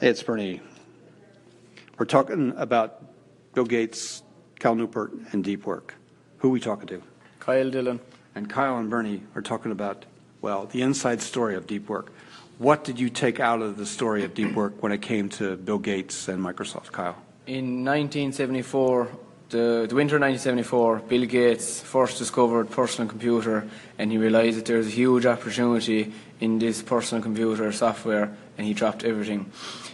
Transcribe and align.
Hey, 0.00 0.08
it's 0.08 0.24
Bernie. 0.24 0.60
We're 1.96 2.06
talking 2.06 2.52
about 2.56 3.00
Bill 3.54 3.64
Gates, 3.64 4.24
Cal 4.58 4.74
Newport, 4.74 5.12
and 5.30 5.44
deep 5.44 5.66
work. 5.66 5.94
Who 6.38 6.48
are 6.48 6.50
we 6.50 6.58
talking 6.58 6.88
to? 6.88 7.00
Kyle 7.38 7.70
Dillon. 7.70 8.00
And 8.34 8.50
Kyle 8.50 8.76
and 8.76 8.90
Bernie 8.90 9.22
are 9.36 9.40
talking 9.40 9.70
about, 9.70 10.04
well, 10.40 10.66
the 10.66 10.82
inside 10.82 11.22
story 11.22 11.54
of 11.54 11.68
deep 11.68 11.88
work. 11.88 12.12
What 12.58 12.82
did 12.82 12.98
you 12.98 13.08
take 13.08 13.38
out 13.38 13.62
of 13.62 13.76
the 13.76 13.86
story 13.86 14.24
of 14.24 14.34
deep 14.34 14.56
work 14.56 14.82
when 14.82 14.90
it 14.90 15.00
came 15.00 15.28
to 15.30 15.54
Bill 15.56 15.78
Gates 15.78 16.26
and 16.26 16.42
Microsoft, 16.42 16.90
Kyle? 16.90 17.16
In 17.46 17.84
1974, 17.84 19.08
the, 19.54 19.86
the 19.88 19.94
winter 19.94 20.16
of 20.16 20.22
1974, 20.22 21.02
Bill 21.08 21.26
Gates 21.26 21.80
first 21.80 22.18
discovered 22.18 22.70
personal 22.70 23.08
computer, 23.08 23.64
and 23.98 24.10
he 24.10 24.18
realised 24.18 24.58
that 24.58 24.66
there's 24.66 24.88
a 24.88 24.90
huge 24.90 25.26
opportunity 25.26 26.12
in 26.40 26.58
this 26.58 26.82
personal 26.82 27.22
computer 27.22 27.70
software, 27.70 28.36
and 28.58 28.66
he 28.66 28.74
dropped 28.74 29.04
everything. 29.04 29.52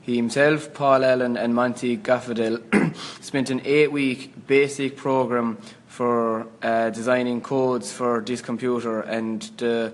He 0.00 0.16
himself, 0.16 0.72
Paul 0.72 1.04
Allen, 1.04 1.36
and 1.36 1.54
Monty 1.54 1.98
Gafadell 1.98 2.62
spent 3.22 3.50
an 3.50 3.60
eight-week 3.66 4.46
basic 4.46 4.96
program 4.96 5.58
for 5.86 6.46
uh, 6.62 6.88
designing 6.88 7.42
codes 7.42 7.92
for 7.92 8.22
this 8.22 8.40
computer, 8.40 9.02
and 9.02 9.42
the 9.58 9.92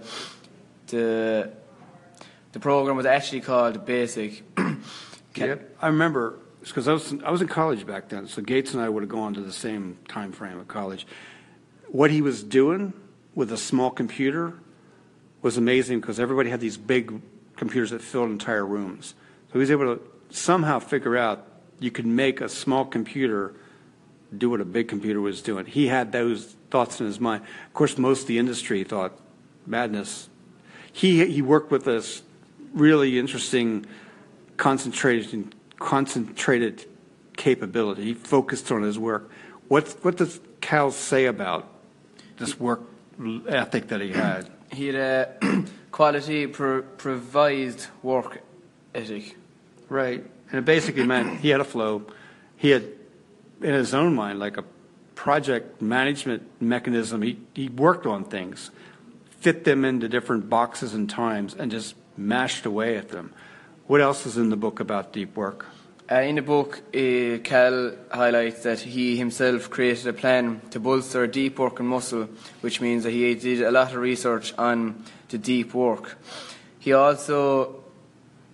the 0.87 1.51
the 2.53 2.61
program 2.61 2.97
was 2.97 3.07
actually 3.07 3.41
called 3.41 3.85
Basic. 3.85 4.45
yep. 5.35 5.77
I 5.83 5.89
remember 5.89 6.39
because 6.69 6.89
I 6.89 6.93
was 6.93 7.15
I 7.25 7.31
was 7.31 7.41
in 7.41 7.49
college 7.49 7.87
back 7.87 8.09
then, 8.09 8.27
so 8.27 8.43
Gates 8.43 8.75
and 8.75 8.83
I 8.83 8.89
would 8.89 9.03
have 9.03 9.11
gone 9.11 9.35
to 9.35 9.41
the 9.41 9.53
same 9.53 9.99
time 10.09 10.33
frame 10.33 10.59
of 10.59 10.69
college. 10.69 11.07
What 11.89 12.11
he 12.11 12.23
was 12.23 12.43
doing 12.43 12.93
with 13.35 13.53
a 13.53 13.57
small 13.57 13.91
computer 13.91 14.55
was 15.43 15.57
amazing 15.57 16.01
because 16.01 16.19
everybody 16.19 16.51
had 16.51 16.61
these 16.61 16.77
big 16.77 17.21
computers 17.57 17.91
that 17.91 18.03
filled 18.03 18.31
entire 18.31 18.67
rooms. 18.67 19.15
So 19.49 19.53
he 19.55 19.59
was 19.59 19.71
able 19.71 19.97
to 19.97 20.03
somehow 20.31 20.79
figure 20.79 21.17
out 21.17 21.47
you 21.81 21.91
could 21.91 22.07
make 22.07 22.41
a 22.41 22.49
small 22.49 22.85
computer 22.85 23.55
do 24.37 24.51
what 24.51 24.61
a 24.61 24.65
big 24.65 24.89
computer 24.89 25.21
was 25.21 25.41
doing. 25.41 25.65
He 25.65 25.87
had 25.87 26.13
those 26.13 26.57
thoughts 26.71 27.01
in 27.01 27.07
his 27.07 27.19
mind. 27.21 27.45
Of 27.67 27.73
course, 27.73 27.97
most 27.97 28.23
of 28.23 28.27
the 28.27 28.39
industry 28.39 28.85
thought 28.85 29.19
madness. 29.67 30.29
He 30.93 31.25
he 31.27 31.43
worked 31.43 31.71
with 31.71 31.85
this 31.85 32.23
really 32.75 33.19
interesting 33.19 33.87
concentration 34.57 35.53
concentrated 35.79 36.85
capability. 37.37 38.05
He 38.05 38.15
focused 38.15 38.71
on 38.73 38.83
his 38.83 38.99
work. 38.99 39.31
What, 39.69 39.97
what 40.03 40.17
does 40.17 40.41
Cal 40.61 40.91
say 40.91 41.27
about 41.27 41.69
this 42.39 42.59
work 42.59 42.83
ethic 43.49 43.89
that 43.89 44.01
he 44.01 44.13
had? 44.13 44.51
He 44.73 44.87
had 44.89 44.95
a 44.97 45.65
quality 45.91 46.47
pro- 46.47 46.83
provised 46.83 47.87
work 48.03 48.43
ethic. 48.95 49.37
Right. 49.89 50.25
And 50.51 50.59
it 50.59 50.65
basically 50.65 51.05
meant 51.05 51.41
he 51.41 51.51
had 51.51 51.61
a 51.61 51.65
flow. 51.65 52.03
He 52.57 52.71
had, 52.71 52.85
in 53.61 53.75
his 53.75 53.95
own 53.95 54.15
mind, 54.15 54.39
like 54.39 54.57
a 54.57 54.65
project 55.15 55.83
management 55.83 56.43
mechanism. 56.61 57.23
He, 57.23 57.39
he 57.53 57.69
worked 57.69 58.07
on 58.07 58.25
things, 58.25 58.71
fit 59.41 59.65
them 59.65 59.85
into 59.85 60.09
different 60.09 60.49
boxes 60.49 60.95
and 60.95 61.11
times, 61.11 61.55
and 61.55 61.71
just 61.71 61.97
mashed 62.17 62.67
away 62.67 62.97
at 62.97 63.09
them. 63.09 63.33
What 63.89 64.03
else 64.03 64.27
is 64.27 64.37
in 64.37 64.51
the 64.51 64.57
book 64.57 64.81
about 64.81 65.15
deep 65.15 65.35
work? 65.35 65.65
Uh, 66.13 66.17
in 66.17 66.35
the 66.35 66.43
book, 66.43 66.83
uh, 66.95 67.39
Cal 67.43 67.93
highlights 68.13 68.63
that 68.65 68.81
he 68.81 69.17
himself 69.17 69.71
created 69.71 70.07
a 70.09 70.13
plan 70.13 70.61
to 70.73 70.79
bolster 70.79 71.27
deep 71.27 71.59
work 71.59 71.81
and 71.81 71.89
muscle, 71.89 72.29
which 72.61 72.83
means 72.83 73.05
that 73.05 73.13
he 73.13 73.35
did 73.35 73.63
a 73.63 73.71
lot 73.71 73.89
of 73.89 73.97
research 73.97 74.53
on 74.59 75.03
the 75.31 75.39
deep 75.39 75.73
work. 75.73 76.19
He 76.79 76.93
also 76.93 77.83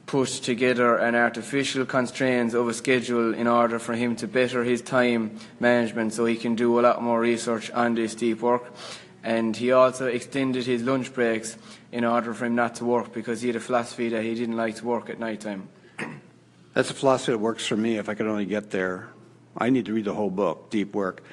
put 0.06 0.28
together 0.28 0.98
an 0.98 1.16
artificial 1.16 1.84
constraints 1.84 2.54
of 2.54 2.68
a 2.68 2.72
schedule 2.72 3.34
in 3.34 3.48
order 3.48 3.80
for 3.80 3.94
him 3.94 4.14
to 4.14 4.28
better 4.28 4.62
his 4.62 4.82
time 4.82 5.40
management 5.58 6.12
so 6.12 6.26
he 6.26 6.36
can 6.36 6.54
do 6.54 6.78
a 6.78 6.82
lot 6.82 7.02
more 7.02 7.18
research 7.18 7.72
on 7.72 7.96
this 7.96 8.14
deep 8.14 8.40
work. 8.40 8.72
And 9.24 9.56
he 9.56 9.72
also 9.72 10.06
extended 10.06 10.66
his 10.66 10.82
lunch 10.82 11.12
breaks 11.12 11.56
in 11.90 12.04
order 12.04 12.34
for 12.34 12.44
him 12.44 12.54
not 12.54 12.76
to 12.76 12.84
work 12.84 13.12
because 13.12 13.40
he 13.40 13.48
had 13.48 13.56
a 13.56 13.60
philosophy 13.60 14.10
that 14.10 14.22
he 14.22 14.34
didn't 14.34 14.56
like 14.56 14.76
to 14.76 14.84
work 14.84 15.10
at 15.10 15.18
night 15.18 15.40
time. 15.40 15.68
That's 16.74 16.90
a 16.90 16.94
philosophy 16.94 17.32
that 17.32 17.38
works 17.38 17.66
for 17.66 17.76
me 17.76 17.96
if 17.96 18.08
I 18.08 18.14
could 18.14 18.26
only 18.26 18.44
get 18.44 18.70
there. 18.70 19.08
I 19.56 19.70
need 19.70 19.86
to 19.86 19.94
read 19.94 20.04
the 20.04 20.14
whole 20.14 20.30
book, 20.30 20.70
Deep 20.70 20.94
Work. 20.94 21.24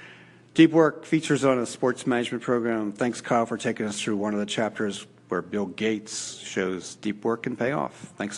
Deep 0.54 0.72
Work 0.72 1.06
features 1.06 1.44
on 1.44 1.60
a 1.60 1.66
sports 1.66 2.08
management 2.08 2.44
program. 2.44 2.94
Thanks, 2.94 3.20
Kyle, 3.20 3.46
for 3.46 3.58
taking 3.58 3.86
us 3.86 4.00
through 4.00 4.18
one 4.18 4.34
of 4.34 4.40
the 4.40 4.46
chapters 4.46 5.06
where 5.28 5.42
Bill 5.42 5.66
Gates 5.66 6.38
shows 6.40 6.96
deep 6.96 7.24
work 7.24 7.44
can 7.44 7.56
pay 7.56 7.72
off. 7.72 8.14
Thanks, 8.18 8.38